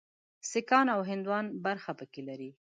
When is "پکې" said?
1.99-2.21